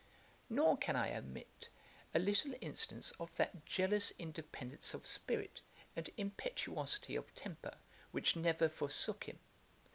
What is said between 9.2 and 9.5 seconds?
him.